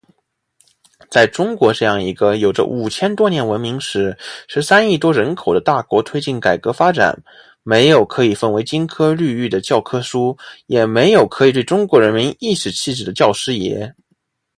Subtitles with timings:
[1.11, 7.21] 在中国这样一个有着五千多年文明史，十三亿多人口的大国推进改革发展，
[7.61, 10.35] 没有可以奉为金科律玉的教科书，
[10.65, 13.93] 也没有可以对中国人民颐使气指的教师爷。